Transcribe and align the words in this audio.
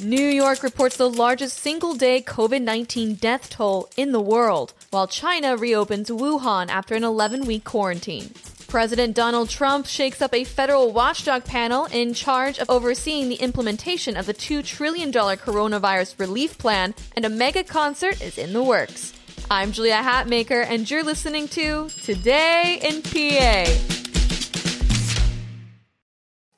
New 0.00 0.28
York 0.28 0.62
reports 0.62 0.98
the 0.98 1.08
largest 1.08 1.58
single 1.58 1.94
day 1.94 2.20
COVID 2.20 2.60
19 2.60 3.14
death 3.14 3.48
toll 3.48 3.88
in 3.96 4.12
the 4.12 4.20
world, 4.20 4.74
while 4.90 5.06
China 5.06 5.56
reopens 5.56 6.10
Wuhan 6.10 6.68
after 6.68 6.94
an 6.94 7.04
11 7.04 7.46
week 7.46 7.64
quarantine. 7.64 8.30
President 8.68 9.14
Donald 9.14 9.48
Trump 9.48 9.86
shakes 9.86 10.20
up 10.20 10.34
a 10.34 10.44
federal 10.44 10.92
watchdog 10.92 11.44
panel 11.44 11.86
in 11.86 12.12
charge 12.12 12.58
of 12.58 12.68
overseeing 12.68 13.30
the 13.30 13.36
implementation 13.36 14.18
of 14.18 14.26
the 14.26 14.34
$2 14.34 14.62
trillion 14.66 15.10
coronavirus 15.10 16.18
relief 16.20 16.58
plan, 16.58 16.94
and 17.14 17.24
a 17.24 17.30
mega 17.30 17.64
concert 17.64 18.20
is 18.20 18.36
in 18.36 18.52
the 18.52 18.62
works. 18.62 19.14
I'm 19.50 19.72
Julia 19.72 20.02
Hatmaker, 20.02 20.66
and 20.68 20.90
you're 20.90 21.04
listening 21.04 21.48
to 21.48 21.88
Today 22.02 22.80
in 22.82 23.00
PA. 23.00 23.95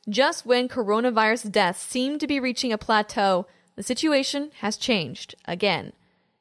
Just 0.09 0.47
when 0.47 0.69
coronavirus 0.69 1.53
deaths 1.53 1.83
seem 1.83 2.19
to 2.19 2.27
be 2.27 2.41
reaching 2.41 2.73
a 2.73 2.79
plateau, 2.79 3.47
the 3.77 3.83
situation 3.83 4.51
has 4.61 4.79
changed 4.79 5.35
again. 5.45 5.93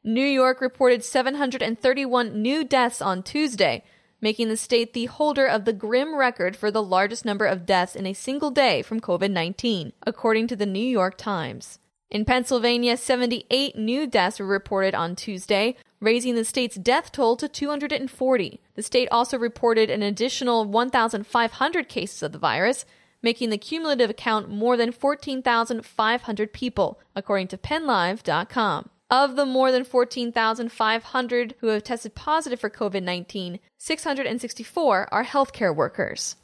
New 0.05 0.25
York 0.25 0.61
reported 0.61 1.03
731 1.03 2.41
new 2.41 2.63
deaths 2.63 3.01
on 3.01 3.23
Tuesday, 3.23 3.83
making 4.21 4.47
the 4.47 4.55
state 4.55 4.93
the 4.93 5.05
holder 5.05 5.45
of 5.45 5.65
the 5.65 5.73
grim 5.73 6.15
record 6.15 6.55
for 6.55 6.71
the 6.71 6.81
largest 6.81 7.25
number 7.25 7.45
of 7.45 7.65
deaths 7.65 7.93
in 7.93 8.05
a 8.05 8.13
single 8.13 8.51
day 8.51 8.81
from 8.81 9.01
COVID 9.01 9.31
19, 9.31 9.91
according 10.05 10.47
to 10.47 10.55
the 10.55 10.65
New 10.65 10.79
York 10.79 11.17
Times. 11.17 11.79
In 12.09 12.23
Pennsylvania, 12.23 12.95
78 12.95 13.75
new 13.75 14.07
deaths 14.07 14.39
were 14.39 14.45
reported 14.45 14.95
on 14.95 15.13
Tuesday, 15.13 15.75
raising 15.99 16.35
the 16.35 16.45
state's 16.45 16.77
death 16.77 17.11
toll 17.11 17.35
to 17.35 17.49
240. 17.49 18.61
The 18.75 18.81
state 18.81 19.09
also 19.11 19.37
reported 19.37 19.89
an 19.89 20.01
additional 20.01 20.63
1,500 20.63 21.89
cases 21.89 22.23
of 22.23 22.31
the 22.31 22.39
virus, 22.39 22.85
making 23.21 23.49
the 23.49 23.57
cumulative 23.57 24.15
count 24.15 24.49
more 24.49 24.77
than 24.77 24.91
14,500 24.91 26.53
people, 26.53 26.99
according 27.15 27.47
to 27.47 27.57
PennLive.com. 27.57 28.89
Of 29.09 29.37
the 29.37 29.45
more 29.45 29.71
than 29.71 29.85
14,500 29.85 31.55
who 31.59 31.67
have 31.67 31.83
tested 31.83 32.13
positive 32.13 32.59
for 32.59 32.69
COVID 32.69 33.03
19, 33.03 33.59
664 33.77 35.07
are 35.13 35.23
healthcare 35.23 35.73
workers. 35.73 36.35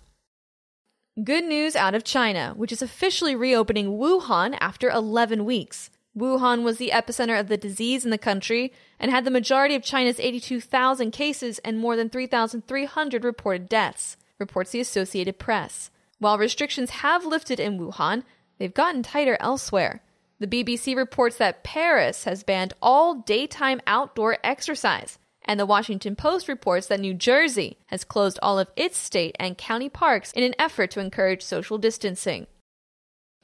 Good 1.21 1.43
news 1.43 1.75
out 1.75 1.93
of 1.93 2.03
China, 2.03 2.53
which 2.55 2.71
is 2.71 2.81
officially 2.81 3.35
reopening 3.35 3.97
Wuhan 3.99 4.57
after 4.59 4.89
11 4.89 5.45
weeks. 5.45 5.91
Wuhan 6.17 6.63
was 6.63 6.77
the 6.77 6.91
epicenter 6.93 7.39
of 7.39 7.49
the 7.49 7.57
disease 7.57 8.05
in 8.05 8.11
the 8.11 8.17
country 8.17 8.71
and 8.99 9.11
had 9.11 9.25
the 9.25 9.31
majority 9.31 9.75
of 9.75 9.83
China's 9.83 10.19
82,000 10.19 11.11
cases 11.11 11.59
and 11.59 11.77
more 11.77 11.95
than 11.95 12.09
3,300 12.09 13.23
reported 13.23 13.67
deaths, 13.67 14.17
reports 14.39 14.71
the 14.71 14.79
Associated 14.79 15.37
Press. 15.37 15.91
While 16.19 16.37
restrictions 16.37 16.89
have 16.89 17.25
lifted 17.25 17.59
in 17.59 17.79
Wuhan, 17.79 18.23
they've 18.57 18.73
gotten 18.73 19.03
tighter 19.03 19.37
elsewhere. 19.39 20.01
The 20.39 20.47
BBC 20.47 20.95
reports 20.95 21.37
that 21.37 21.63
Paris 21.63 22.25
has 22.25 22.43
banned 22.43 22.73
all 22.81 23.15
daytime 23.15 23.81
outdoor 23.87 24.37
exercise, 24.43 25.17
and 25.45 25.59
the 25.59 25.65
Washington 25.65 26.15
Post 26.15 26.47
reports 26.47 26.87
that 26.87 26.99
New 26.99 27.13
Jersey 27.13 27.77
has 27.87 28.03
closed 28.03 28.39
all 28.41 28.59
of 28.59 28.69
its 28.75 28.97
state 28.97 29.35
and 29.39 29.57
county 29.57 29.89
parks 29.89 30.31
in 30.31 30.43
an 30.43 30.55
effort 30.57 30.91
to 30.91 30.99
encourage 30.99 31.41
social 31.41 31.77
distancing. 31.77 32.47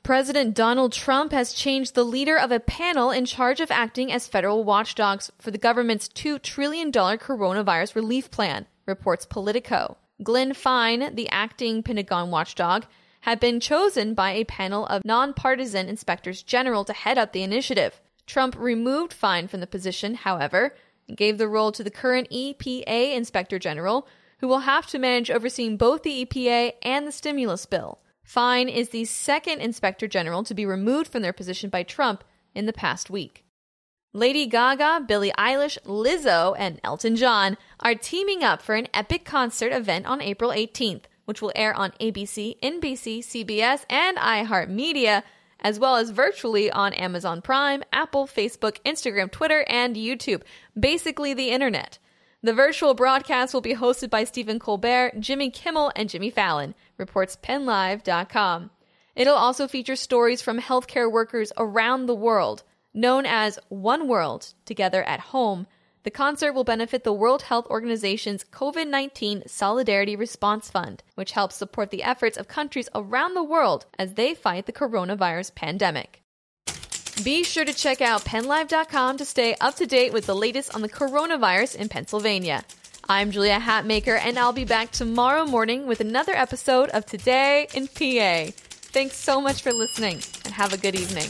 President 0.04 0.56
Donald 0.56 0.94
Trump 0.94 1.32
has 1.32 1.54
changed 1.54 1.94
the 1.94 2.06
leader 2.06 2.38
of 2.38 2.52
a 2.52 2.60
panel 2.60 3.12
in 3.12 3.26
charge 3.26 3.60
of 3.60 3.70
acting 3.70 4.12
as 4.12 4.28
federal 4.28 4.64
watchdogs 4.64 5.30
for 5.40 5.52
the 5.52 5.58
government's 5.58 6.08
$2 6.10 6.42
trillion 6.42 6.92
coronavirus 6.92 7.96
relief 7.96 8.32
plan, 8.32 8.66
reports 8.86 9.26
Politico. 9.26 9.98
Glenn 10.22 10.54
Fine, 10.54 11.16
the 11.16 11.30
acting 11.30 11.82
Pentagon 11.82 12.30
watchdog, 12.30 12.86
had 13.22 13.40
been 13.40 13.60
chosen 13.60 14.14
by 14.14 14.32
a 14.32 14.44
panel 14.44 14.86
of 14.88 15.06
nonpartisan 15.06 15.88
inspectors 15.88 16.44
general 16.44 16.84
to 16.86 16.94
head 16.94 17.18
up 17.18 17.32
the 17.32 17.44
initiative. 17.44 18.02
Trump 18.26 18.56
removed 18.58 19.14
Fine 19.14 19.48
from 19.48 19.60
the 19.60 19.68
position, 19.68 20.16
however, 20.16 20.76
and 21.08 21.18
gave 21.18 21.38
the 21.38 21.48
role 21.48 21.72
to 21.72 21.84
the 21.84 21.90
current 21.90 22.30
EPA 22.30 23.16
inspector 23.16 23.60
general, 23.60 24.08
who 24.40 24.48
will 24.48 24.60
have 24.60 24.88
to 24.88 25.00
manage 25.00 25.32
overseeing 25.32 25.78
both 25.78 26.04
the 26.04 26.26
EPA 26.26 26.74
and 26.82 27.08
the 27.08 27.12
stimulus 27.12 27.66
bill. 27.66 28.00
Fine 28.24 28.70
is 28.70 28.90
the 28.90 29.06
second 29.06 29.62
inspector 29.62 30.08
general 30.08 30.44
to 30.44 30.54
be 30.54 30.66
removed 30.66 31.12
from 31.12 31.22
their 31.22 31.34
position 31.34 31.70
by 31.70 31.84
Trump 31.84 32.24
in 32.54 32.66
the 32.66 32.74
past 32.74 33.10
week. 33.10 33.44
Lady 34.14 34.48
Gaga, 34.48 35.06
Billie 35.08 35.32
Eilish, 35.38 35.78
Lizzo, 35.86 36.56
and 36.58 36.82
Elton 36.84 37.16
John 37.16 37.58
are 37.80 37.94
teaming 37.94 38.44
up 38.44 38.60
for 38.60 38.74
an 38.74 38.88
epic 38.92 39.24
concert 39.24 39.72
event 39.72 40.08
on 40.08 40.20
April 40.20 40.50
18th, 40.50 41.04
which 41.26 41.44
will 41.44 41.52
air 41.56 41.76
on 41.76 41.92
ABC, 42.02 42.60
NBC, 42.60 43.20
CBS, 43.20 43.86
and 43.88 44.18
iHeartMedia, 44.18 45.22
as 45.60 45.78
well 45.78 45.96
as 45.96 46.10
virtually 46.10 46.72
on 46.72 46.92
Amazon 46.94 47.44
Prime, 47.44 47.84
Apple, 47.94 48.26
Facebook, 48.26 48.80
Instagram, 48.84 49.30
Twitter, 49.30 49.64
and 49.70 49.96
YouTube, 49.96 50.42
basically 50.78 51.36
the 51.36 51.52
internet. 51.52 52.00
The 52.42 52.54
virtual 52.54 52.96
broadcast 52.96 53.54
will 53.54 53.62
be 53.62 53.76
hosted 53.76 54.10
by 54.10 54.24
Stephen 54.24 54.58
Colbert, 54.58 55.20
Jimmy 55.20 55.52
Kimmel, 55.52 55.92
and 55.96 56.10
Jimmy 56.10 56.32
Fallon, 56.32 56.74
reports 56.98 57.38
PennLive.com. 57.44 58.72
It'll 59.16 59.36
also 59.36 59.68
feature 59.68 59.96
stories 59.96 60.42
from 60.42 60.60
healthcare 60.60 61.12
workers 61.12 61.52
around 61.58 62.08
the 62.08 62.16
world 62.16 62.64
Known 62.94 63.26
as 63.28 63.60
One 63.70 64.08
World 64.08 64.54
Together 64.66 65.04
at 65.04 65.20
Home, 65.20 65.68
the 66.04 66.10
concert 66.10 66.54
will 66.54 66.64
benefit 66.64 67.04
the 67.04 67.14
World 67.14 67.44
Health 67.44 67.68
Organization's 67.68 68.44
COVID 68.44 68.88
19 68.88 69.44
Solidarity 69.46 70.16
Response 70.16 70.72
Fund, 70.72 71.04
which 71.14 71.34
helps 71.34 71.56
support 71.56 71.92
the 71.92 72.02
efforts 72.02 72.38
of 72.38 72.48
countries 72.48 72.90
around 72.96 73.36
the 73.36 73.44
world 73.44 73.86
as 74.00 74.16
they 74.16 74.34
fight 74.34 74.66
the 74.66 74.72
coronavirus 74.72 75.54
pandemic. 75.54 76.24
Be 77.24 77.44
sure 77.44 77.66
to 77.66 77.74
check 77.74 78.02
out 78.02 78.24
pennlive.com 78.24 79.18
to 79.18 79.26
stay 79.26 79.56
up 79.62 79.76
to 79.76 79.86
date 79.86 80.14
with 80.14 80.26
the 80.26 80.36
latest 80.36 80.74
on 80.74 80.82
the 80.82 80.90
coronavirus 80.90 81.76
in 81.76 81.90
Pennsylvania. 81.90 82.64
I'm 83.08 83.30
Julia 83.30 83.60
Hatmaker, 83.60 84.18
and 84.18 84.40
I'll 84.40 84.54
be 84.54 84.66
back 84.66 84.92
tomorrow 84.92 85.46
morning 85.46 85.86
with 85.86 86.00
another 86.00 86.34
episode 86.34 86.90
of 86.90 87.06
Today 87.06 87.68
in 87.74 87.88
PA. 87.88 88.52
Thanks 88.92 89.16
so 89.16 89.42
much 89.42 89.62
for 89.62 89.74
listening, 89.74 90.22
and 90.46 90.54
have 90.54 90.74
a 90.74 90.78
good 90.78 90.96
evening. 90.96 91.30